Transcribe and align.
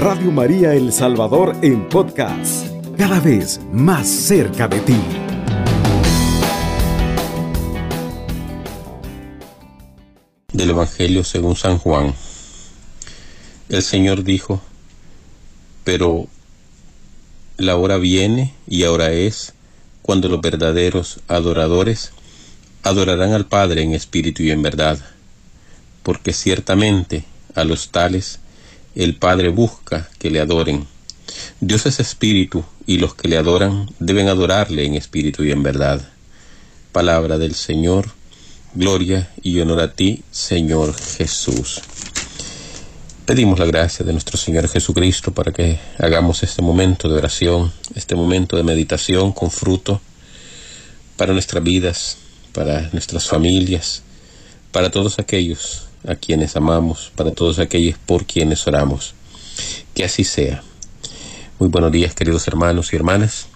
Radio 0.00 0.32
María 0.32 0.72
El 0.72 0.94
Salvador 0.94 1.54
en 1.60 1.86
podcast, 1.86 2.66
cada 2.96 3.20
vez 3.20 3.60
más 3.70 4.08
cerca 4.08 4.66
de 4.66 4.80
ti. 4.80 4.96
Del 10.54 10.70
Evangelio 10.70 11.22
según 11.22 11.54
San 11.54 11.76
Juan. 11.76 12.14
El 13.68 13.82
Señor 13.82 14.24
dijo, 14.24 14.62
pero 15.84 16.28
la 17.58 17.76
hora 17.76 17.98
viene 17.98 18.54
y 18.66 18.84
ahora 18.84 19.12
es 19.12 19.52
cuando 20.00 20.28
los 20.28 20.40
verdaderos 20.40 21.20
adoradores 21.28 22.12
adorarán 22.84 23.34
al 23.34 23.44
Padre 23.44 23.82
en 23.82 23.92
espíritu 23.92 24.44
y 24.44 24.50
en 24.50 24.62
verdad, 24.62 24.98
porque 26.02 26.32
ciertamente 26.32 27.24
a 27.54 27.64
los 27.64 27.90
tales 27.90 28.40
el 28.94 29.16
Padre 29.16 29.48
busca 29.48 30.08
que 30.18 30.30
le 30.30 30.40
adoren. 30.40 30.86
Dios 31.60 31.86
es 31.86 32.00
espíritu 32.00 32.64
y 32.86 32.98
los 32.98 33.14
que 33.14 33.28
le 33.28 33.36
adoran 33.36 33.88
deben 33.98 34.28
adorarle 34.28 34.84
en 34.84 34.94
espíritu 34.94 35.44
y 35.44 35.52
en 35.52 35.62
verdad. 35.62 36.00
Palabra 36.92 37.38
del 37.38 37.54
Señor, 37.54 38.10
gloria 38.74 39.30
y 39.42 39.60
honor 39.60 39.80
a 39.80 39.92
ti, 39.92 40.22
Señor 40.30 40.94
Jesús. 40.94 41.80
Pedimos 43.26 43.60
la 43.60 43.66
gracia 43.66 44.04
de 44.04 44.12
nuestro 44.12 44.36
Señor 44.36 44.68
Jesucristo 44.68 45.32
para 45.32 45.52
que 45.52 45.78
hagamos 45.98 46.42
este 46.42 46.62
momento 46.62 47.08
de 47.08 47.16
oración, 47.16 47.72
este 47.94 48.16
momento 48.16 48.56
de 48.56 48.64
meditación 48.64 49.30
con 49.32 49.52
fruto 49.52 50.00
para 51.16 51.32
nuestras 51.32 51.62
vidas, 51.62 52.16
para 52.52 52.88
nuestras 52.92 53.28
familias, 53.28 54.02
para 54.72 54.90
todos 54.90 55.20
aquellos 55.20 55.89
a 56.06 56.14
quienes 56.14 56.56
amamos, 56.56 57.12
para 57.14 57.32
todos 57.32 57.58
aquellos 57.58 57.98
por 57.98 58.24
quienes 58.24 58.66
oramos. 58.66 59.14
Que 59.94 60.04
así 60.04 60.24
sea. 60.24 60.62
Muy 61.58 61.68
buenos 61.68 61.92
días, 61.92 62.14
queridos 62.14 62.46
hermanos 62.48 62.92
y 62.92 62.96
hermanas. 62.96 63.46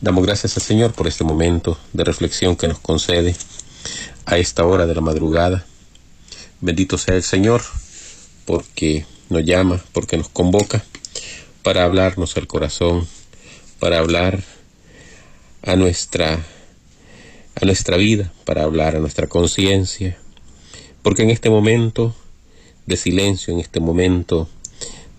Damos 0.00 0.24
gracias 0.24 0.56
al 0.56 0.62
Señor 0.62 0.92
por 0.92 1.06
este 1.06 1.24
momento 1.24 1.78
de 1.92 2.04
reflexión 2.04 2.56
que 2.56 2.68
nos 2.68 2.78
concede 2.78 3.34
a 4.26 4.38
esta 4.38 4.64
hora 4.64 4.86
de 4.86 4.94
la 4.94 5.00
madrugada. 5.00 5.66
Bendito 6.60 6.98
sea 6.98 7.14
el 7.14 7.22
Señor 7.22 7.62
porque 8.44 9.06
nos 9.28 9.44
llama, 9.44 9.82
porque 9.92 10.16
nos 10.16 10.28
convoca 10.28 10.84
para 11.62 11.84
hablarnos 11.84 12.36
al 12.36 12.46
corazón, 12.46 13.06
para 13.78 13.98
hablar 13.98 14.42
a 15.62 15.76
nuestra 15.76 16.44
a 17.60 17.64
nuestra 17.64 17.96
vida, 17.96 18.32
para 18.44 18.64
hablar 18.64 18.96
a 18.96 18.98
nuestra 18.98 19.28
conciencia, 19.28 20.18
porque 21.04 21.22
en 21.22 21.30
este 21.30 21.50
momento 21.50 22.14
de 22.86 22.96
silencio, 22.96 23.52
en 23.52 23.60
este 23.60 23.78
momento 23.78 24.48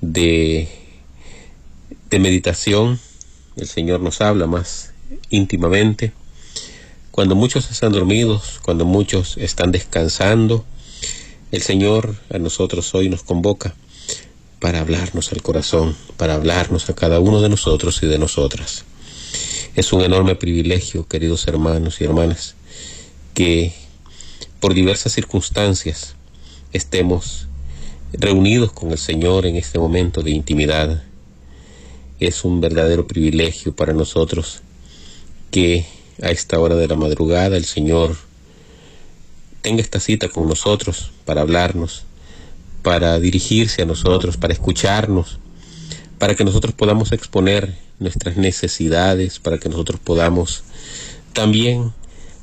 de, 0.02 0.68
meditación, 2.10 3.00
el 3.56 3.68
Señor 3.68 4.00
nos 4.00 4.20
habla 4.22 4.48
más 4.48 4.94
íntimamente. 5.30 6.12
Cuando 7.12 7.36
muchos 7.36 7.70
están 7.70 7.92
dormidos, 7.92 8.60
cuando 8.64 8.86
muchos 8.86 9.38
están 9.38 9.72
descansando, 9.72 10.66
el 11.52 11.62
Señor 11.62 12.16
a 12.34 12.40
nosotros 12.40 12.96
hoy 12.96 13.10
nos 13.10 13.22
convoca 13.22 13.76
para 14.60 14.80
hablarnos 14.80 15.32
al 15.34 15.44
corazón, 15.44 15.96
para 16.18 16.34
hablarnos 16.34 16.90
a 16.90 16.96
cada 16.96 17.20
uno 17.20 17.42
de 17.42 17.50
nosotros 17.50 18.02
y 18.02 18.08
de 18.08 18.18
nosotras. 18.18 18.86
Es 19.76 19.94
un 19.94 20.02
enorme 20.02 20.36
privilegio, 20.36 21.08
queridos 21.08 21.48
hermanos 21.48 22.02
y 22.02 22.06
hermanas, 22.06 22.56
que 23.36 23.85
por 24.66 24.74
diversas 24.74 25.14
circunstancias 25.14 26.16
estemos 26.74 27.48
reunidos 28.14 28.72
con 28.72 28.90
el 28.90 28.98
Señor 28.98 29.46
en 29.46 29.58
este 29.58 29.78
momento 29.78 30.24
de 30.24 30.32
intimidad. 30.32 31.04
Es 32.20 32.44
un 32.44 32.62
verdadero 32.62 33.06
privilegio 33.06 33.76
para 33.76 33.94
nosotros 33.94 34.62
que 35.52 35.86
a 36.20 36.32
esta 36.32 36.58
hora 36.58 36.74
de 36.74 36.88
la 36.88 36.96
madrugada 36.96 37.58
el 37.58 37.66
Señor 37.66 38.16
tenga 39.62 39.84
esta 39.84 40.00
cita 40.00 40.30
con 40.30 40.50
nosotros 40.50 41.12
para 41.26 41.42
hablarnos, 41.42 42.02
para 42.82 43.20
dirigirse 43.20 43.84
a 43.84 43.86
nosotros, 43.86 44.36
para 44.36 44.54
escucharnos, 44.54 45.38
para 46.18 46.34
que 46.34 46.44
nosotros 46.44 46.74
podamos 46.74 47.12
exponer 47.12 47.78
nuestras 48.00 48.36
necesidades, 48.36 49.38
para 49.38 49.60
que 49.60 49.70
nosotros 49.70 50.00
podamos 50.04 50.64
también 51.34 51.94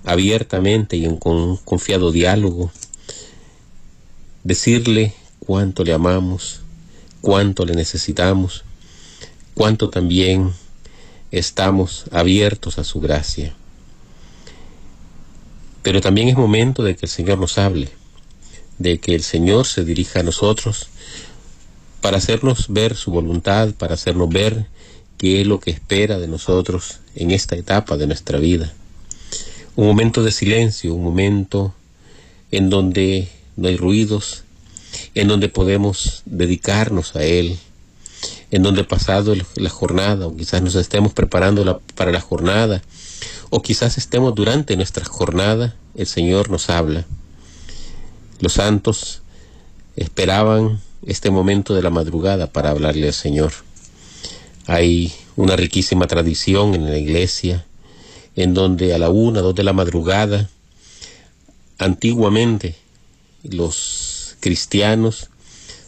abiertamente 0.05 0.97
y 0.97 1.05
en 1.05 1.17
con 1.17 1.57
confiado 1.59 2.13
diálogo 2.13 2.71
decirle 4.45 5.15
cuánto 5.39 5.85
le 5.85 5.93
amamos, 5.93 6.61
cuánto 7.21 7.65
le 7.65 7.75
necesitamos, 7.75 8.65
cuánto 9.55 9.91
también 9.91 10.53
estamos 11.31 12.05
abiertos 12.11 12.79
a 12.79 12.85
su 12.85 13.01
gracia. 13.01 13.55
Pero 15.83 16.01
también 16.01 16.29
es 16.29 16.37
momento 16.37 16.83
de 16.83 16.95
que 16.95 17.07
el 17.07 17.11
Señor 17.11 17.39
nos 17.39 17.59
hable, 17.59 17.89
de 18.79 18.99
que 18.99 19.15
el 19.15 19.23
Señor 19.23 19.67
se 19.67 19.85
dirija 19.85 20.21
a 20.21 20.25
nosotros 20.25 20.89
para 22.01 22.19
hacernos 22.19 22.67
ver 22.69 22.97
su 22.97 23.11
voluntad, 23.11 23.71
para 23.75 23.95
hacernos 23.95 24.29
ver 24.29 24.67
qué 25.19 25.41
es 25.41 25.47
lo 25.47 25.61
que 25.61 25.71
espera 25.71 26.19
de 26.19 26.29
nosotros 26.29 27.01
en 27.15 27.31
esta 27.31 27.57
etapa 27.57 27.97
de 27.97 28.07
nuestra 28.07 28.39
vida. 28.39 28.73
Un 29.75 29.87
momento 29.87 30.23
de 30.23 30.33
silencio, 30.33 30.95
un 30.95 31.03
momento 31.03 31.75
en 32.51 32.69
donde 32.69 33.29
no 33.57 33.69
hay 33.69 33.79
ruidos, 33.79 34.45
en 35.15 35.29
donde 35.29 35.49
podemos 35.49 36.23
dedicarnos 36.27 37.17
a 37.17 37.25
Él, 37.25 37.59
en 38.51 38.63
donde 38.63 38.85
pasado 38.85 39.35
la 39.57 39.71
jornada, 39.71 40.27
o 40.27 40.37
quizás 40.37 40.61
nos 40.61 40.75
estemos 40.75 41.15
preparando 41.15 41.81
para 41.95 42.13
la 42.13 42.21
jornada, 42.21 42.83
o 43.49 43.63
quizás 43.63 43.97
estemos 43.97 44.35
durante 44.35 44.77
nuestra 44.77 45.07
jornada, 45.07 45.75
el 45.95 46.07
Señor 46.07 46.51
nos 46.51 46.69
habla. 46.69 47.07
Los 48.41 48.55
santos 48.55 49.23
esperaban 49.97 50.83
este 51.07 51.31
momento 51.31 51.75
de 51.75 51.83
la 51.83 51.91
madrugada 51.91 52.47
para 52.47 52.71
hablarle 52.71 53.07
al 53.07 53.15
Señor. 53.15 53.53
Hay 54.67 55.15
una 55.35 55.57
riquísima 55.57 56.07
tradición 56.07 56.75
en 56.75 56.85
la 56.85 56.99
iglesia 56.99 57.65
en 58.37 58.55
donde 58.55 58.95
a 58.95 58.99
la 58.99 59.11
una, 59.11 59.41
dos 59.41 59.55
de 59.55 59.65
la 59.65 59.73
madrugada, 59.73 60.49
antiguamente 61.79 62.77
los 63.43 64.37
cristianos 64.41 65.29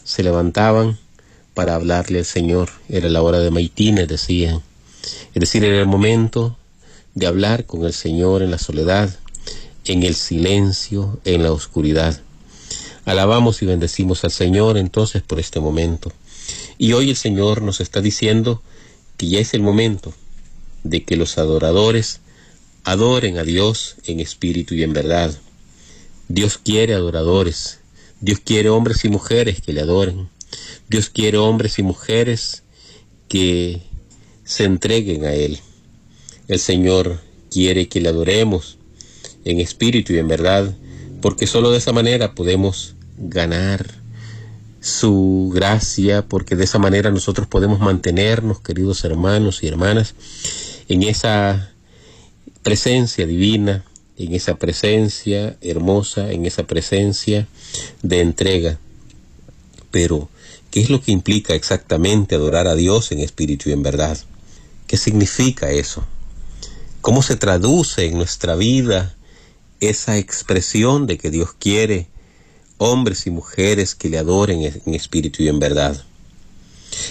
se 0.04 0.22
levantaban 0.22 0.98
para 1.54 1.74
hablarle 1.74 2.18
al 2.18 2.24
Señor. 2.24 2.70
Era 2.88 3.08
la 3.08 3.22
hora 3.22 3.38
de 3.38 3.50
maitines, 3.50 4.08
decían. 4.08 4.62
Es 5.34 5.40
decir, 5.40 5.64
era 5.64 5.78
el 5.78 5.86
momento 5.86 6.56
de 7.14 7.26
hablar 7.26 7.64
con 7.64 7.84
el 7.84 7.92
Señor 7.92 8.42
en 8.42 8.50
la 8.50 8.58
soledad, 8.58 9.16
en 9.84 10.02
el 10.02 10.14
silencio, 10.14 11.20
en 11.24 11.42
la 11.42 11.52
oscuridad. 11.52 12.20
Alabamos 13.04 13.62
y 13.62 13.66
bendecimos 13.66 14.24
al 14.24 14.30
Señor 14.30 14.78
entonces 14.78 15.22
por 15.22 15.38
este 15.38 15.60
momento. 15.60 16.12
Y 16.78 16.92
hoy 16.92 17.10
el 17.10 17.16
Señor 17.16 17.62
nos 17.62 17.80
está 17.80 18.00
diciendo 18.00 18.62
que 19.16 19.28
ya 19.28 19.38
es 19.38 19.54
el 19.54 19.62
momento 19.62 20.12
de 20.82 21.04
que 21.04 21.16
los 21.16 21.38
adoradores 21.38 22.20
adoren 22.84 23.38
a 23.38 23.44
Dios 23.44 23.96
en 24.06 24.20
espíritu 24.20 24.74
y 24.74 24.82
en 24.82 24.92
verdad. 24.92 25.34
Dios 26.28 26.58
quiere 26.58 26.94
adoradores. 26.94 27.80
Dios 28.20 28.40
quiere 28.44 28.68
hombres 28.68 29.04
y 29.04 29.08
mujeres 29.08 29.60
que 29.60 29.72
le 29.72 29.80
adoren. 29.80 30.28
Dios 30.88 31.10
quiere 31.10 31.38
hombres 31.38 31.78
y 31.78 31.82
mujeres 31.82 32.62
que 33.28 33.82
se 34.44 34.64
entreguen 34.64 35.24
a 35.24 35.32
Él. 35.32 35.58
El 36.48 36.58
Señor 36.58 37.20
quiere 37.50 37.88
que 37.88 38.00
le 38.00 38.10
adoremos 38.10 38.78
en 39.44 39.60
espíritu 39.60 40.12
y 40.12 40.18
en 40.18 40.28
verdad, 40.28 40.74
porque 41.20 41.46
solo 41.46 41.70
de 41.70 41.78
esa 41.78 41.92
manera 41.92 42.34
podemos 42.34 42.94
ganar 43.18 43.90
su 44.80 45.50
gracia, 45.54 46.26
porque 46.26 46.56
de 46.56 46.64
esa 46.64 46.78
manera 46.78 47.10
nosotros 47.10 47.46
podemos 47.46 47.80
mantenernos, 47.80 48.60
queridos 48.60 49.04
hermanos 49.04 49.62
y 49.62 49.68
hermanas, 49.68 50.14
en 50.88 51.02
esa 51.02 51.73
presencia 52.64 53.26
divina, 53.26 53.84
en 54.16 54.34
esa 54.34 54.56
presencia 54.56 55.56
hermosa, 55.60 56.32
en 56.32 56.46
esa 56.46 56.64
presencia 56.64 57.46
de 58.02 58.20
entrega. 58.20 58.78
Pero, 59.90 60.28
¿qué 60.70 60.80
es 60.80 60.90
lo 60.90 61.00
que 61.00 61.12
implica 61.12 61.54
exactamente 61.54 62.34
adorar 62.34 62.66
a 62.66 62.74
Dios 62.74 63.12
en 63.12 63.20
espíritu 63.20 63.70
y 63.70 63.72
en 63.72 63.82
verdad? 63.82 64.18
¿Qué 64.86 64.96
significa 64.96 65.70
eso? 65.70 66.04
¿Cómo 67.00 67.22
se 67.22 67.36
traduce 67.36 68.06
en 68.06 68.16
nuestra 68.16 68.56
vida 68.56 69.14
esa 69.80 70.16
expresión 70.16 71.06
de 71.06 71.18
que 71.18 71.30
Dios 71.30 71.50
quiere 71.58 72.08
hombres 72.78 73.26
y 73.26 73.30
mujeres 73.30 73.94
que 73.94 74.08
le 74.08 74.18
adoren 74.18 74.62
en 74.62 74.94
espíritu 74.94 75.42
y 75.42 75.48
en 75.48 75.58
verdad? 75.58 76.02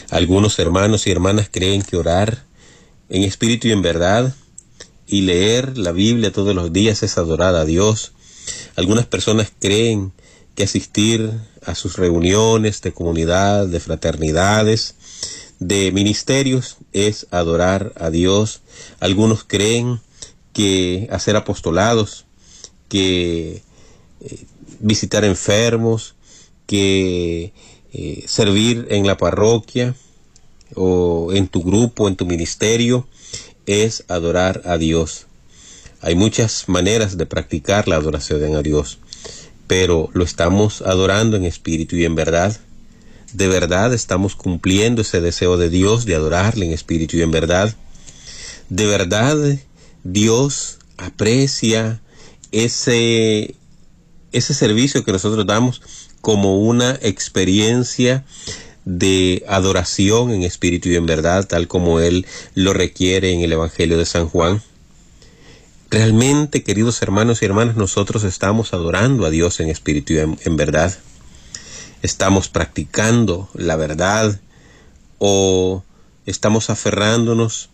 Algunos 0.10 0.58
hermanos 0.58 1.06
y 1.06 1.12
hermanas 1.12 1.48
creen 1.52 1.84
que 1.84 1.98
orar 1.98 2.44
en 3.10 3.24
espíritu 3.24 3.68
y 3.68 3.72
en 3.72 3.82
verdad 3.82 4.34
y 5.14 5.22
leer 5.22 5.78
la 5.78 5.92
Biblia 5.92 6.32
todos 6.32 6.56
los 6.56 6.74
días 6.74 7.04
es 7.04 7.20
adorar 7.20 7.54
a 7.54 7.66
Dios. 7.66 8.14
Algunas 8.76 9.06
personas 9.06 9.52
creen 9.60 10.12
que 10.56 10.64
asistir 10.64 11.32
a 11.64 11.76
sus 11.76 11.98
reuniones 11.98 12.82
de 12.82 12.94
comunidad, 12.94 13.68
de 13.68 13.80
fraternidades, 13.80 14.96
de 15.60 15.92
ministerios 15.92 16.78
es 16.94 17.28
adorar 17.30 17.94
a 17.96 18.10
Dios. 18.10 18.62
Algunos 19.00 19.44
creen 19.44 20.02
que 20.52 21.08
hacer 21.12 21.36
apostolados, 21.36 22.26
que 22.90 23.62
eh, 24.20 24.46
visitar 24.80 25.26
enfermos, 25.26 26.16
que 26.66 27.54
eh, 27.94 28.24
servir 28.26 28.88
en 28.90 29.06
la 29.06 29.18
parroquia 29.18 29.94
o 30.74 31.30
en 31.34 31.48
tu 31.50 31.62
grupo, 31.62 32.08
en 32.08 32.16
tu 32.16 32.26
ministerio, 32.26 33.08
es 33.66 34.04
adorar 34.08 34.62
a 34.66 34.78
Dios. 34.78 35.28
Hay 36.02 36.16
muchas 36.16 36.68
maneras 36.68 37.18
de 37.18 37.26
practicar 37.26 37.88
la 37.88 37.96
adoración 37.96 38.56
a 38.56 38.62
Dios, 38.62 39.00
pero 39.68 40.10
lo 40.14 40.24
estamos 40.24 40.82
adorando 40.82 41.38
en 41.38 41.46
espíritu 41.46 41.96
y 41.96 42.06
en 42.06 42.16
verdad. 42.16 42.58
De 43.32 43.48
verdad 43.48 43.94
estamos 43.94 44.36
cumpliendo 44.36 45.02
ese 45.02 45.22
deseo 45.22 45.58
de 45.58 45.70
Dios 45.70 46.06
de 46.06 46.16
adorarle 46.16 46.66
en 46.66 46.72
espíritu 46.72 47.18
y 47.18 47.22
en 47.22 47.32
verdad. 47.32 47.74
De 48.70 48.86
verdad 48.86 49.38
Dios 50.04 50.80
aprecia 50.98 52.02
ese, 52.52 53.56
ese 54.32 54.54
servicio 54.54 55.04
que 55.04 55.12
nosotros 55.12 55.46
damos 55.46 55.82
como 56.22 56.60
una 56.60 57.00
experiencia 57.02 58.24
de 58.86 59.44
adoración 59.48 60.32
en 60.32 60.44
espíritu 60.44 60.90
y 60.90 60.96
en 60.96 61.06
verdad, 61.06 61.48
tal 61.48 61.68
como 61.68 62.00
Él 62.00 62.26
lo 62.56 62.74
requiere 62.74 63.32
en 63.32 63.42
el 63.42 63.54
Evangelio 63.54 63.98
de 63.98 64.06
San 64.06 64.28
Juan. 64.28 64.62
Realmente, 65.90 66.64
queridos 66.64 67.02
hermanos 67.04 67.42
y 67.42 67.46
hermanas, 67.46 67.76
nosotros 67.76 68.24
estamos 68.24 68.74
adorando 68.74 69.26
a 69.26 69.30
Dios 69.30 69.60
en 69.60 69.70
espíritu 69.70 70.14
y 70.14 70.18
en, 70.18 70.58
verdad. 70.58 70.98
Estamos 72.02 72.50
practicando 72.50 73.48
la 73.54 73.76
verdad 73.76 74.40
o 75.20 75.84
estamos 76.26 76.72
aferrándonos 76.72 77.70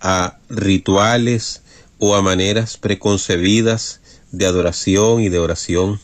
a 0.00 0.36
rituales 0.50 1.62
o 1.98 2.14
a 2.14 2.20
maneras 2.20 2.76
preconcebidas 2.76 4.00
de 4.32 4.44
adoración 4.44 5.22
y 5.22 5.30
de 5.30 5.38
oración. 5.38 5.98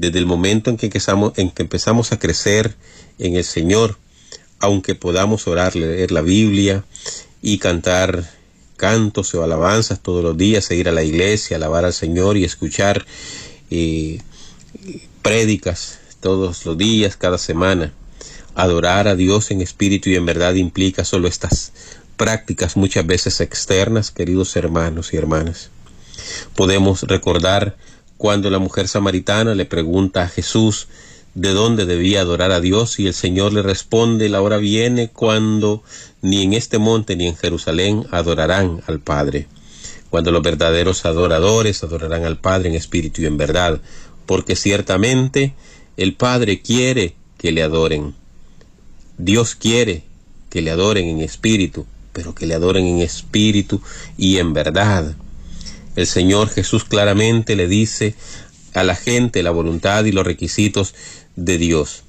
Desde 0.00 0.18
el 0.18 0.24
momento 0.24 0.70
en 0.70 0.78
que 0.78 0.86
empezamos, 0.86 2.12
a 2.12 2.18
crecer 2.18 2.74
en 3.18 3.36
el 3.36 3.44
Señor, 3.44 3.98
aunque 4.58 4.94
podamos 4.94 5.46
orar, 5.46 5.76
leer 5.76 6.10
la 6.10 6.22
Biblia 6.22 6.84
y 7.42 7.58
cantar 7.58 8.24
cantos 8.78 9.34
o 9.34 9.44
alabanzas 9.44 10.00
todos 10.00 10.24
los 10.24 10.38
días, 10.38 10.70
e 10.70 10.76
ir 10.76 10.88
a 10.88 10.92
la 10.92 11.02
iglesia, 11.02 11.58
alabar 11.58 11.84
al 11.84 11.92
Señor 11.92 12.38
y 12.38 12.44
escuchar 12.44 13.04
eh, 13.70 14.22
prédicas 15.20 15.98
todos 16.20 16.64
los 16.64 16.78
días, 16.78 17.18
cada 17.18 17.36
semana. 17.36 17.92
Adorar 18.54 19.06
a 19.06 19.16
Dios 19.16 19.50
en 19.50 19.60
espíritu 19.60 20.08
y 20.08 20.14
en 20.14 20.24
verdad 20.24 20.54
implica 20.54 21.04
solo 21.04 21.28
estas 21.28 21.72
prácticas 22.16 22.74
muchas 22.74 23.06
veces 23.06 23.42
externas, 23.42 24.10
queridos 24.10 24.56
hermanos 24.56 25.12
y 25.12 25.18
hermanas. 25.18 25.68
Podemos 26.54 27.02
recordar 27.02 27.76
cuando 28.20 28.50
la 28.50 28.58
mujer 28.58 28.86
samaritana 28.86 29.54
le 29.54 29.64
pregunta 29.64 30.20
a 30.20 30.28
Jesús 30.28 30.88
de 31.34 31.54
dónde 31.54 31.86
debía 31.86 32.20
adorar 32.20 32.52
a 32.52 32.60
Dios 32.60 33.00
y 33.00 33.06
el 33.06 33.14
Señor 33.14 33.54
le 33.54 33.62
responde, 33.62 34.28
la 34.28 34.42
hora 34.42 34.58
viene 34.58 35.08
cuando 35.08 35.82
ni 36.20 36.42
en 36.42 36.52
este 36.52 36.76
monte 36.76 37.16
ni 37.16 37.28
en 37.28 37.34
Jerusalén 37.34 38.04
adorarán 38.10 38.82
al 38.86 39.00
Padre, 39.00 39.46
cuando 40.10 40.32
los 40.32 40.42
verdaderos 40.42 41.06
adoradores 41.06 41.82
adorarán 41.82 42.26
al 42.26 42.36
Padre 42.36 42.68
en 42.68 42.74
espíritu 42.74 43.22
y 43.22 43.24
en 43.24 43.38
verdad, 43.38 43.80
porque 44.26 44.54
ciertamente 44.54 45.54
el 45.96 46.14
Padre 46.14 46.60
quiere 46.60 47.14
que 47.38 47.52
le 47.52 47.62
adoren. 47.62 48.14
Dios 49.16 49.54
quiere 49.54 50.04
que 50.50 50.60
le 50.60 50.70
adoren 50.70 51.08
en 51.08 51.20
espíritu, 51.22 51.86
pero 52.12 52.34
que 52.34 52.44
le 52.44 52.52
adoren 52.52 52.86
en 52.86 52.98
espíritu 52.98 53.80
y 54.18 54.36
en 54.36 54.52
verdad. 54.52 55.16
El 55.96 56.06
Señor 56.06 56.48
Jesús 56.48 56.84
claramente 56.84 57.56
le 57.56 57.66
dice 57.66 58.14
a 58.74 58.84
la 58.84 58.94
gente 58.94 59.42
la 59.42 59.50
voluntad 59.50 60.04
y 60.04 60.12
los 60.12 60.24
requisitos 60.24 60.94
de 61.36 61.58
Dios. 61.58 62.04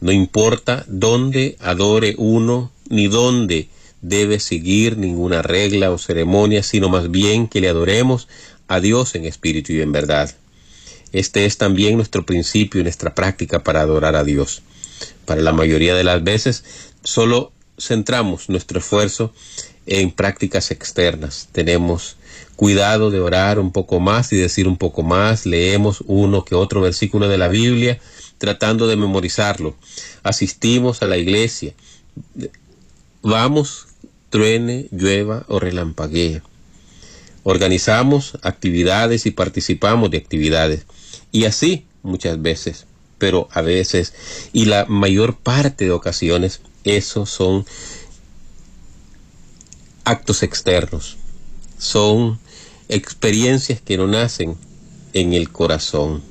No 0.00 0.12
importa 0.12 0.84
dónde 0.86 1.56
adore 1.60 2.14
uno 2.18 2.70
ni 2.88 3.08
dónde 3.08 3.68
debe 4.02 4.38
seguir 4.38 4.96
ninguna 4.96 5.42
regla 5.42 5.90
o 5.90 5.98
ceremonia, 5.98 6.62
sino 6.62 6.88
más 6.88 7.10
bien 7.10 7.48
que 7.48 7.60
le 7.60 7.68
adoremos 7.68 8.28
a 8.68 8.80
Dios 8.80 9.14
en 9.14 9.24
espíritu 9.24 9.72
y 9.72 9.80
en 9.80 9.92
verdad. 9.92 10.34
Este 11.12 11.46
es 11.46 11.56
también 11.56 11.96
nuestro 11.96 12.24
principio 12.26 12.80
y 12.80 12.84
nuestra 12.84 13.14
práctica 13.14 13.64
para 13.64 13.80
adorar 13.80 14.14
a 14.14 14.24
Dios. 14.24 14.62
Para 15.24 15.40
la 15.40 15.52
mayoría 15.52 15.94
de 15.94 16.04
las 16.04 16.22
veces 16.22 16.64
solo 17.02 17.52
centramos 17.78 18.48
nuestro 18.48 18.80
esfuerzo 18.80 19.32
en 19.86 20.10
prácticas 20.10 20.70
externas. 20.70 21.48
Tenemos 21.52 22.16
cuidado 22.56 23.10
de 23.10 23.20
orar 23.20 23.58
un 23.58 23.72
poco 23.72 24.00
más 24.00 24.32
y 24.32 24.36
decir 24.36 24.66
un 24.66 24.76
poco 24.76 25.02
más. 25.02 25.46
Leemos 25.46 26.02
uno 26.06 26.44
que 26.44 26.54
otro 26.54 26.80
versículo 26.80 27.28
de 27.28 27.38
la 27.38 27.48
Biblia 27.48 28.00
tratando 28.38 28.86
de 28.86 28.96
memorizarlo. 28.96 29.76
Asistimos 30.22 31.02
a 31.02 31.06
la 31.06 31.18
iglesia. 31.18 31.74
Vamos, 33.22 33.86
truene, 34.30 34.88
llueva 34.90 35.44
o 35.48 35.58
relampaguee. 35.58 36.42
Organizamos 37.42 38.38
actividades 38.42 39.26
y 39.26 39.30
participamos 39.30 40.10
de 40.10 40.18
actividades. 40.18 40.86
Y 41.32 41.44
así 41.44 41.86
muchas 42.02 42.40
veces, 42.40 42.86
pero 43.18 43.48
a 43.52 43.60
veces 43.60 44.14
y 44.52 44.64
la 44.64 44.86
mayor 44.86 45.36
parte 45.36 45.84
de 45.84 45.90
ocasiones, 45.90 46.60
esos 46.84 47.30
son 47.30 47.66
actos 50.04 50.42
externos. 50.42 51.17
Son 51.78 52.38
experiencias 52.88 53.80
que 53.80 53.96
no 53.96 54.06
nacen 54.06 54.56
en 55.12 55.32
el 55.32 55.50
corazón. 55.50 56.22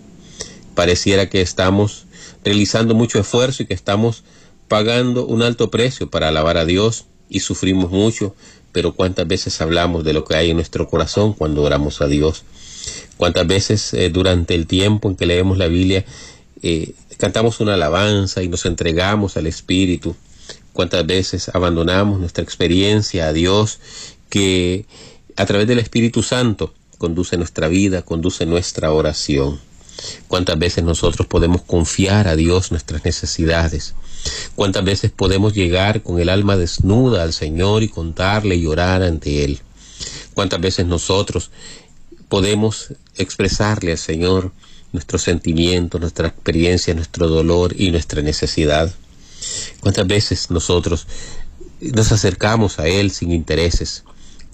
Pareciera 0.76 1.30
que 1.30 1.42
estamos 1.42 2.06
realizando 2.44 2.96
mucho 2.96 3.20
esfuerzo 3.20 3.64
y 3.64 3.66
que 3.66 3.74
estamos 3.74 4.24
pagando 4.68 5.26
un 5.26 5.42
alto 5.42 5.72
precio 5.72 6.10
para 6.10 6.28
alabar 6.28 6.58
a 6.58 6.66
Dios 6.66 7.06
y 7.30 7.40
sufrimos 7.42 7.92
mucho, 7.92 8.36
pero 8.72 8.94
cuántas 8.94 9.28
veces 9.28 9.60
hablamos 9.62 10.04
de 10.04 10.14
lo 10.14 10.24
que 10.24 10.36
hay 10.36 10.50
en 10.52 10.58
nuestro 10.58 10.88
corazón 10.88 11.34
cuando 11.34 11.64
oramos 11.64 12.02
a 12.02 12.08
Dios. 12.08 12.44
Cuántas 13.18 13.48
veces 13.48 13.94
eh, 13.94 14.10
durante 14.10 14.56
el 14.56 14.68
tiempo 14.68 15.10
en 15.10 15.16
que 15.16 15.26
leemos 15.26 15.58
la 15.58 15.68
Biblia 15.68 16.06
eh, 16.62 16.94
cantamos 17.18 17.60
una 17.60 17.76
alabanza 17.76 18.44
y 18.44 18.48
nos 18.48 18.66
entregamos 18.66 19.38
al 19.38 19.48
Espíritu. 19.48 20.16
Cuántas 20.74 21.06
veces 21.06 21.50
abandonamos 21.54 22.20
nuestra 22.20 22.44
experiencia 22.44 23.28
a 23.28 23.34
Dios 23.34 23.80
que 24.30 24.86
a 25.38 25.46
través 25.46 25.68
del 25.68 25.80
Espíritu 25.80 26.24
Santo 26.24 26.74
conduce 26.98 27.38
nuestra 27.38 27.68
vida, 27.68 28.02
conduce 28.02 28.46
nuestra 28.46 28.92
oración. 28.92 29.60
Cuántas 30.28 30.60
veces 30.60 30.84
nosotros 30.84 31.28
podemos 31.28 31.62
confiar 31.62 32.28
a 32.28 32.36
Dios 32.36 32.72
nuestras 32.72 33.06
necesidades. 33.06 33.94
Cuántas 34.56 34.84
veces 34.84 35.12
podemos 35.12 35.54
llegar 35.54 36.02
con 36.02 36.20
el 36.20 36.30
alma 36.30 36.58
desnuda 36.58 37.24
al 37.24 37.34
Señor 37.34 37.84
y 37.84 37.88
contarle 37.88 38.56
y 38.56 38.66
orar 38.66 39.04
ante 39.04 39.44
Él. 39.44 39.60
Cuántas 40.34 40.60
veces 40.60 40.86
nosotros 40.86 41.52
podemos 42.30 42.94
expresarle 43.16 43.92
al 43.92 43.98
Señor 43.98 44.52
nuestros 44.92 45.22
sentimientos, 45.22 46.02
nuestra 46.02 46.28
experiencia, 46.28 46.94
nuestro 46.94 47.28
dolor 47.28 47.80
y 47.80 47.92
nuestra 47.92 48.22
necesidad. 48.22 48.94
Cuántas 49.82 50.08
veces 50.08 50.50
nosotros 50.50 51.08
nos 51.80 52.12
acercamos 52.12 52.80
a 52.80 52.88
Él 52.88 53.12
sin 53.12 53.32
intereses, 53.32 54.04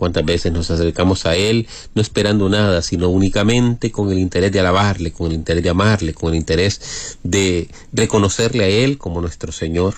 Cuántas 0.04 0.26
veces 0.26 0.52
nos 0.52 0.70
acercamos 0.70 1.26
a 1.26 1.38
Él 1.38 1.66
no 1.96 2.02
esperando 2.02 2.50
nada, 2.50 2.82
sino 2.82 3.08
únicamente 3.08 3.90
con 3.90 4.12
el 4.12 4.20
interés 4.20 4.52
de 4.52 4.60
alabarle, 4.60 5.14
con 5.14 5.28
el 5.28 5.34
interés 5.36 5.64
de 5.64 5.70
amarle, 5.70 6.14
con 6.14 6.34
el 6.34 6.36
interés 6.36 7.18
de 7.24 7.70
reconocerle 7.94 8.66
a 8.66 8.68
Él 8.68 8.98
como 8.98 9.22
nuestro 9.22 9.54
Señor. 9.54 9.96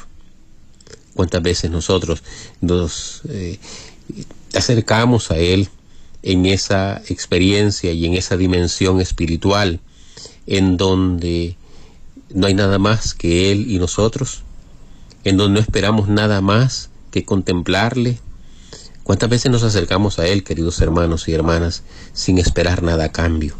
Cuántas 1.15 1.41
veces 1.41 1.71
nosotros 1.71 2.21
nos 2.61 3.23
eh, 3.29 3.57
acercamos 4.53 5.31
a 5.31 5.39
Él 5.39 5.69
en 6.21 6.45
esa 6.45 7.01
experiencia 7.09 7.91
y 7.91 8.05
en 8.05 8.13
esa 8.13 8.37
dimensión 8.37 9.01
espiritual 9.01 9.79
en 10.45 10.77
donde 10.77 11.55
no 12.31 12.45
hay 12.45 12.53
nada 12.53 12.77
más 12.77 13.15
que 13.15 13.51
Él 13.51 13.71
y 13.71 13.79
nosotros, 13.79 14.43
en 15.23 15.37
donde 15.37 15.55
no 15.55 15.59
esperamos 15.61 16.09
nada 16.09 16.41
más 16.41 16.91
que 17.09 17.25
contemplarle, 17.25 18.19
¿Cuántas 19.05 19.29
veces 19.29 19.51
nos 19.51 19.61
acercamos 19.61 20.17
a 20.17 20.25
Él, 20.25 20.43
queridos 20.43 20.81
hermanos 20.81 21.27
y 21.27 21.33
hermanas, 21.33 21.83
sin 22.13 22.39
esperar 22.39 22.81
nada 22.81 23.03
a 23.03 23.11
cambio? 23.11 23.55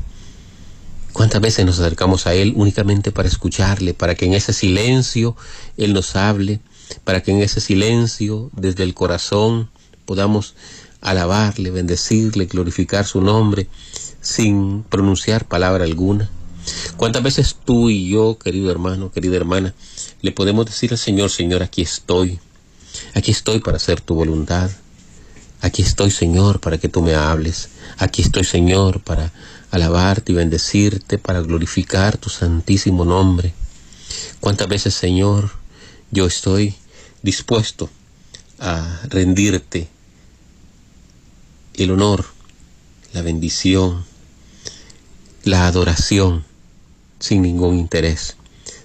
¿Cuántas 1.14 1.40
veces 1.40 1.68
nos 1.68 1.78
acercamos 1.78 2.26
a 2.26 2.34
Él 2.34 2.54
únicamente 2.56 3.12
para 3.12 3.28
escucharle, 3.28 3.94
para 3.94 4.16
que 4.16 4.26
en 4.26 4.34
ese 4.34 4.54
silencio 4.54 5.38
Él 5.78 5.94
nos 5.94 6.16
hable, 6.16 6.62
para 7.04 7.22
que 7.22 7.30
en 7.30 7.44
ese 7.44 7.62
silencio, 7.62 8.50
desde 8.54 8.82
el 8.82 8.96
corazón, 8.96 9.70
podamos 10.06 10.56
alabarle, 11.00 11.70
bendecirle, 11.70 12.48
glorificar 12.48 13.06
su 13.06 13.22
nombre, 13.22 13.68
sin 14.22 14.82
pronunciar 14.82 15.46
palabra 15.46 15.84
alguna? 15.84 16.28
¿Cuántas 16.98 17.22
veces 17.22 17.56
tú 17.64 17.92
y 17.92 18.10
yo, 18.10 18.40
querido 18.40 18.72
hermano, 18.72 19.12
querida 19.12 19.38
hermana, 19.38 19.76
le 20.24 20.32
podemos 20.32 20.66
decir 20.66 20.92
al 20.92 20.98
Señor, 20.98 21.30
Señor, 21.30 21.62
aquí 21.62 21.84
estoy, 21.84 22.40
Aquí 23.14 23.32
estoy 23.32 23.60
para 23.60 23.78
hacer 23.78 24.02
tu 24.02 24.16
voluntad. 24.16 24.72
Aquí 25.66 25.82
estoy, 25.82 26.12
Señor, 26.12 26.60
para 26.60 26.78
que 26.78 26.90
tú 26.90 27.02
me 27.02 27.16
hables. 27.16 27.70
Aquí 27.98 28.22
estoy, 28.22 28.44
Señor, 28.44 29.02
para 29.02 29.32
alabarte 29.72 30.32
y 30.32 30.36
bendecirte, 30.36 31.18
para 31.18 31.42
glorificar 31.42 32.18
tu 32.18 32.30
santísimo 32.30 33.04
nombre. 33.04 33.52
¿Cuántas 34.40 34.68
veces, 34.68 34.94
Señor, 34.94 35.50
yo 36.12 36.28
estoy 36.28 36.76
dispuesto 37.24 37.90
a 38.60 39.02
rendirte 39.10 39.88
el 41.74 41.90
honor, 41.90 42.26
la 43.12 43.24
bendición, 43.24 44.06
la 45.46 45.66
adoración, 45.66 46.46
sin 47.20 47.42
ningún 47.42 47.80
interés, 47.80 48.38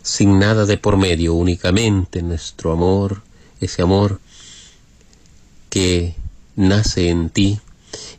sin 0.03 0.39
nada 0.39 0.65
de 0.65 0.79
por 0.79 0.97
medio, 0.97 1.35
únicamente 1.35 2.23
nuestro 2.23 2.73
amor, 2.73 3.21
ese 3.61 3.83
amor 3.83 4.19
que 5.69 6.15
nace 6.61 7.09
en 7.09 7.31
ti 7.31 7.59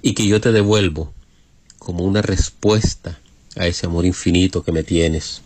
y 0.01 0.13
que 0.13 0.27
yo 0.27 0.41
te 0.41 0.51
devuelvo 0.51 1.13
como 1.79 2.03
una 2.03 2.21
respuesta 2.21 3.19
a 3.55 3.67
ese 3.67 3.85
amor 3.85 4.05
infinito 4.05 4.63
que 4.63 4.71
me 4.71 4.83
tienes. 4.83 5.41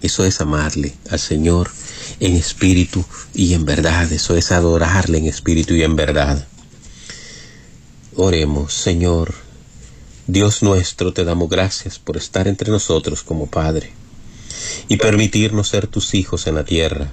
Eso 0.00 0.24
es 0.24 0.40
amarle 0.40 0.94
al 1.10 1.18
Señor 1.18 1.70
en 2.20 2.34
espíritu 2.34 3.04
y 3.34 3.54
en 3.54 3.64
verdad. 3.64 4.10
Eso 4.12 4.36
es 4.36 4.52
adorarle 4.52 5.18
en 5.18 5.26
espíritu 5.26 5.74
y 5.74 5.82
en 5.82 5.96
verdad. 5.96 6.46
Oremos, 8.14 8.72
Señor. 8.72 9.34
Dios 10.26 10.62
nuestro, 10.62 11.12
te 11.14 11.24
damos 11.24 11.48
gracias 11.48 11.98
por 11.98 12.16
estar 12.16 12.48
entre 12.48 12.70
nosotros 12.70 13.22
como 13.22 13.46
Padre 13.46 13.92
y 14.88 14.98
permitirnos 14.98 15.68
ser 15.68 15.86
tus 15.86 16.14
hijos 16.14 16.46
en 16.46 16.56
la 16.56 16.64
tierra. 16.64 17.10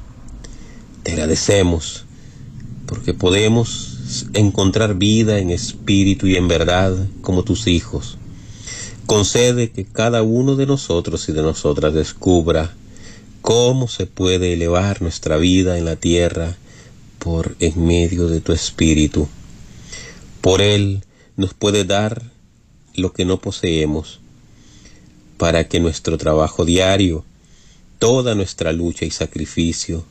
Te 1.04 1.14
agradecemos 1.14 2.05
porque 2.86 3.13
podemos 3.13 4.27
encontrar 4.34 4.96
vida 4.96 5.39
en 5.39 5.50
espíritu 5.50 6.27
y 6.27 6.36
en 6.36 6.48
verdad 6.48 6.96
como 7.22 7.44
tus 7.44 7.68
hijos. 7.68 8.18
Concede 9.06 9.72
que 9.72 9.86
cada 9.86 10.24
uno 10.24 10.56
de 10.56 10.65
nosotros 10.65 11.27
y 11.30 11.32
de 11.32 11.42
nosotras 11.42 11.94
descubra 11.94 12.74
cómo 13.42 13.88
se 13.88 14.08
puede 14.08 14.54
elevar 14.54 15.01
nuestra 15.01 15.38
vida 15.38 15.77
en 15.77 15.86
la 15.86 15.96
tierra 15.96 16.58
por 17.20 17.56
en 17.60 17.86
medio 17.86 18.27
de 18.27 18.42
tu 18.42 18.51
espíritu. 18.51 19.27
Por 20.42 20.62
él 20.62 21.04
nos 21.38 21.54
puede 21.54 21.84
dar 21.84 22.24
lo 22.96 23.13
que 23.13 23.25
no 23.25 23.39
poseemos, 23.39 24.20
para 25.38 25.68
que 25.68 25.80
nuestro 25.80 26.18
trabajo 26.18 26.65
diario, 26.65 27.25
toda 28.00 28.36
nuestra 28.36 28.72
lucha 28.72 29.06
y 29.06 29.12
sacrificio 29.12 30.06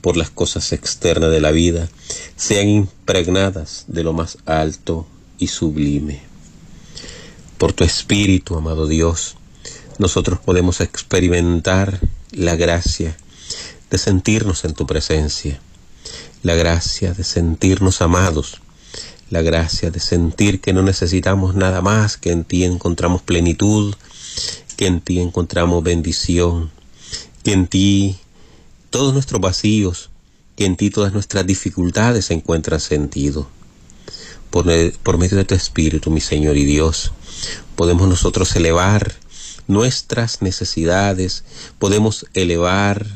por 0.00 0.16
las 0.16 0.30
cosas 0.30 0.72
externas 0.72 1.30
de 1.30 1.40
la 1.40 1.50
vida, 1.50 1.88
sean 2.36 2.68
impregnadas 2.68 3.84
de 3.88 4.04
lo 4.04 4.12
más 4.12 4.38
alto 4.46 5.06
y 5.38 5.48
sublime. 5.48 6.22
Por 7.58 7.72
tu 7.72 7.84
Espíritu, 7.84 8.56
amado 8.56 8.86
Dios, 8.86 9.36
nosotros 9.98 10.38
podemos 10.38 10.80
experimentar 10.80 12.00
la 12.30 12.54
gracia 12.56 13.16
de 13.90 13.98
sentirnos 13.98 14.64
en 14.64 14.74
tu 14.74 14.86
presencia, 14.86 15.60
la 16.42 16.54
gracia 16.54 17.14
de 17.14 17.24
sentirnos 17.24 18.00
amados, 18.00 18.60
la 19.30 19.42
gracia 19.42 19.90
de 19.90 20.00
sentir 20.00 20.60
que 20.60 20.72
no 20.72 20.82
necesitamos 20.82 21.54
nada 21.54 21.82
más, 21.82 22.16
que 22.16 22.30
en 22.30 22.44
ti 22.44 22.64
encontramos 22.64 23.22
plenitud, 23.22 23.94
que 24.76 24.86
en 24.86 25.00
ti 25.00 25.20
encontramos 25.20 25.82
bendición, 25.82 26.70
que 27.42 27.52
en 27.52 27.66
ti 27.66 28.18
todos 28.90 29.12
nuestros 29.12 29.40
vacíos, 29.40 30.10
que 30.56 30.64
en 30.64 30.76
ti 30.76 30.90
todas 30.90 31.12
nuestras 31.12 31.46
dificultades 31.46 32.30
encuentran 32.30 32.80
sentido. 32.80 33.48
Por, 34.50 34.66
por 35.02 35.18
medio 35.18 35.36
de 35.36 35.44
tu 35.44 35.54
Espíritu, 35.54 36.10
mi 36.10 36.20
Señor 36.20 36.56
y 36.56 36.64
Dios, 36.64 37.12
podemos 37.76 38.08
nosotros 38.08 38.56
elevar 38.56 39.14
nuestras 39.66 40.40
necesidades, 40.42 41.44
podemos 41.78 42.26
elevar 42.34 43.06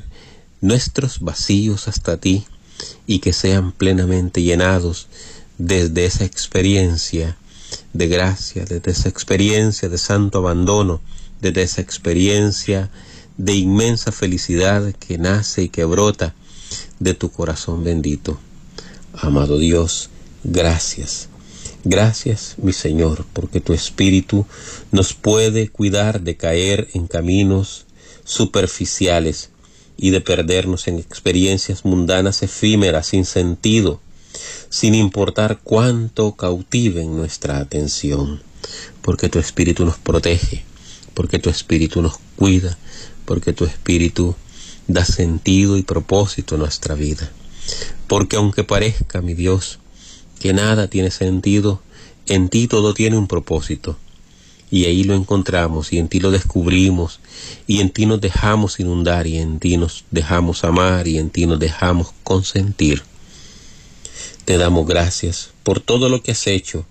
nuestros 0.60 1.20
vacíos 1.20 1.88
hasta 1.88 2.18
ti 2.18 2.44
y 3.06 3.18
que 3.18 3.32
sean 3.32 3.72
plenamente 3.72 4.42
llenados 4.42 5.08
desde 5.58 6.04
esa 6.04 6.24
experiencia 6.24 7.36
de 7.92 8.08
gracia, 8.08 8.64
desde 8.64 8.90
esa 8.90 9.08
experiencia 9.08 9.88
de 9.88 9.98
santo 9.98 10.38
abandono, 10.38 11.00
desde 11.40 11.62
esa 11.62 11.80
experiencia 11.80 12.90
de 13.36 13.54
inmensa 13.54 14.12
felicidad 14.12 14.92
que 14.94 15.18
nace 15.18 15.64
y 15.64 15.68
que 15.68 15.84
brota 15.84 16.34
de 17.00 17.14
tu 17.14 17.30
corazón 17.30 17.84
bendito. 17.84 18.38
Amado 19.14 19.58
Dios, 19.58 20.10
gracias 20.44 21.28
Gracias, 21.84 22.54
mi 22.58 22.72
Señor, 22.72 23.26
porque 23.32 23.60
tu 23.60 23.72
Espíritu 23.72 24.46
nos 24.92 25.14
puede 25.14 25.68
cuidar 25.68 26.20
de 26.20 26.36
caer 26.36 26.88
en 26.94 27.08
caminos 27.08 27.86
superficiales 28.24 29.50
y 29.96 30.10
de 30.10 30.20
perdernos 30.20 30.86
en 30.86 31.00
experiencias 31.00 31.84
mundanas 31.84 32.44
efímeras 32.44 33.08
sin 33.08 33.24
sentido, 33.24 34.00
sin 34.68 34.94
importar 34.94 35.58
cuánto 35.64 36.36
cautiven 36.36 37.16
nuestra 37.16 37.58
atención, 37.58 38.40
porque 39.00 39.28
tu 39.28 39.40
Espíritu 39.40 39.84
nos 39.84 39.98
protege, 39.98 40.64
porque 41.14 41.40
tu 41.40 41.50
Espíritu 41.50 42.00
nos 42.00 42.14
cuida, 42.36 42.78
porque 43.32 43.54
tu 43.54 43.64
Espíritu 43.64 44.34
da 44.88 45.06
sentido 45.06 45.78
y 45.78 45.82
propósito 45.82 46.56
a 46.56 46.58
nuestra 46.58 46.94
vida. 46.94 47.32
Porque 48.06 48.36
aunque 48.36 48.62
parezca, 48.62 49.22
mi 49.22 49.32
Dios, 49.32 49.78
que 50.38 50.52
nada 50.52 50.88
tiene 50.88 51.10
sentido, 51.10 51.80
en 52.26 52.50
ti 52.50 52.68
todo 52.68 52.92
tiene 52.92 53.16
un 53.16 53.28
propósito. 53.28 53.96
Y 54.70 54.84
ahí 54.84 55.04
lo 55.04 55.14
encontramos 55.14 55.94
y 55.94 55.98
en 55.98 56.08
ti 56.08 56.20
lo 56.20 56.30
descubrimos 56.30 57.20
y 57.66 57.80
en 57.80 57.88
ti 57.88 58.04
nos 58.04 58.20
dejamos 58.20 58.78
inundar 58.80 59.26
y 59.26 59.38
en 59.38 59.60
ti 59.60 59.78
nos 59.78 60.04
dejamos 60.10 60.62
amar 60.62 61.08
y 61.08 61.16
en 61.16 61.30
ti 61.30 61.46
nos 61.46 61.58
dejamos 61.58 62.12
consentir. 62.24 63.02
Te 64.44 64.58
damos 64.58 64.86
gracias 64.86 65.52
por 65.62 65.80
todo 65.80 66.10
lo 66.10 66.22
que 66.22 66.32
has 66.32 66.46
hecho, 66.46 66.84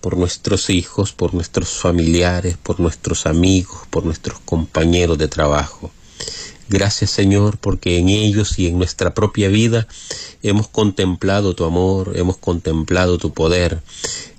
por 0.00 0.16
nuestros 0.16 0.70
hijos, 0.70 1.12
por 1.12 1.34
nuestros 1.34 1.70
familiares, 1.70 2.56
por 2.56 2.80
nuestros 2.80 3.26
amigos, 3.26 3.82
por 3.90 4.04
nuestros 4.04 4.38
compañeros 4.40 5.18
de 5.18 5.28
trabajo. 5.28 5.90
Gracias 6.68 7.10
Señor, 7.10 7.58
porque 7.58 7.98
en 7.98 8.08
ellos 8.08 8.58
y 8.58 8.66
en 8.66 8.76
nuestra 8.76 9.14
propia 9.14 9.48
vida 9.48 9.86
hemos 10.42 10.66
contemplado 10.66 11.54
tu 11.54 11.64
amor, 11.64 12.14
hemos 12.16 12.38
contemplado 12.38 13.18
tu 13.18 13.32
poder, 13.32 13.82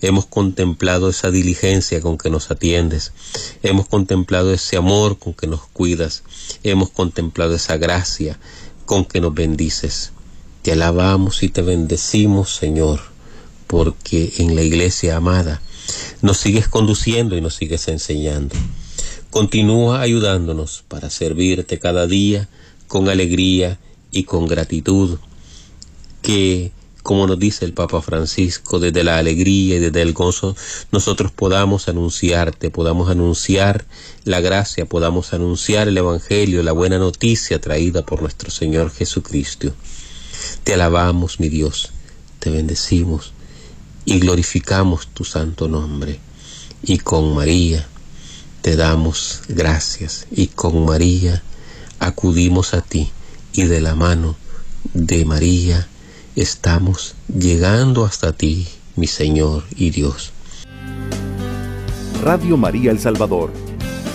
hemos 0.02 0.26
contemplado 0.26 1.10
esa 1.10 1.32
diligencia 1.32 2.02
con 2.02 2.18
que 2.18 2.30
nos 2.30 2.52
atiendes, 2.52 3.14
hemos 3.64 3.88
contemplado 3.88 4.54
ese 4.54 4.76
amor 4.76 5.18
con 5.20 5.34
que 5.34 5.48
nos 5.48 5.68
cuidas, 5.68 6.24
hemos 6.64 6.90
contemplado 6.90 7.56
esa 7.56 7.78
gracia 7.78 8.38
con 8.86 9.06
que 9.06 9.22
nos 9.22 9.34
bendices. 9.34 10.12
Te 10.64 10.74
alabamos 10.74 11.44
y 11.44 11.50
te 11.50 11.62
bendecimos, 11.62 12.54
Señor, 12.58 13.00
porque 13.68 14.34
en 14.38 14.56
la 14.56 14.64
iglesia 14.64 15.18
amada 15.18 15.62
nos 16.22 16.38
sigues 16.38 16.68
conduciendo 16.68 17.38
y 17.38 17.42
nos 17.42 17.56
sigues 17.56 17.88
enseñando. 17.88 18.56
Continúa 19.30 20.02
ayudándonos 20.02 20.84
para 20.88 21.10
servirte 21.10 21.80
cada 21.80 22.08
día 22.08 22.48
con 22.88 23.10
alegría 23.10 23.78
y 24.12 24.24
con 24.24 24.48
gratitud. 24.48 25.20
Que, 26.22 26.72
como 27.04 27.28
nos 27.28 27.40
dice 27.40 27.66
el 27.66 27.74
Papa 27.74 28.02
Francisco, 28.02 28.80
desde 28.80 29.04
la 29.04 29.18
alegría 29.18 29.76
y 29.76 29.80
desde 29.80 30.02
el 30.02 30.14
gozo, 30.14 30.56
nosotros 30.92 31.32
podamos 31.32 31.88
anunciarte, 31.88 32.70
podamos 32.70 33.10
anunciar 33.10 33.86
la 34.24 34.42
gracia, 34.42 34.86
podamos 34.86 35.34
anunciar 35.34 35.88
el 35.88 35.98
Evangelio, 35.98 36.64
la 36.64 36.72
buena 36.72 36.98
noticia 36.98 37.62
traída 37.62 38.06
por 38.06 38.22
nuestro 38.22 38.50
Señor 38.50 38.92
Jesucristo. 38.92 39.74
Te 40.64 40.74
alabamos, 40.74 41.40
mi 41.40 41.50
Dios, 41.50 41.92
te 42.40 42.50
bendecimos 42.50 43.34
y 44.08 44.20
glorificamos 44.20 45.08
tu 45.08 45.26
santo 45.26 45.68
nombre. 45.68 46.18
Y 46.82 46.98
con 47.00 47.36
María, 47.36 47.86
te 48.62 48.78
damos 48.78 49.42
gracias 49.50 50.28
y 50.32 50.48
con 50.48 50.86
María 50.86 51.44
acudimos 52.00 52.74
a 52.74 52.82
ti 52.82 53.12
y 53.52 53.64
de 53.64 53.82
la 53.82 53.96
mano 53.96 54.38
de 54.94 55.26
María 55.26 55.90
estamos 56.38 57.16
llegando 57.28 58.06
hasta 58.06 58.32
ti, 58.32 58.68
mi 58.96 59.08
Señor 59.08 59.66
y 59.76 59.90
Dios. 59.90 60.32
Radio 62.24 62.56
María 62.56 62.92
El 62.92 63.00
Salvador, 63.00 63.52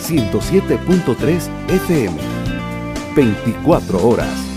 107.3 0.08 1.68
FM, 1.68 2.16
24 3.14 4.08
horas. 4.08 4.51